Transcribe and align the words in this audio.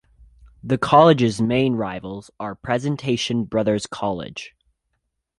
The 0.63 0.79
college's 0.79 1.39
main 1.39 1.75
rivals 1.75 2.31
are 2.39 2.55
Presentation 2.55 3.43
Brothers 3.43 3.85
College. 3.85 4.55